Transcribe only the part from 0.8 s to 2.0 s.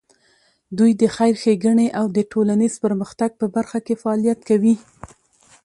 د خیر ښېګڼې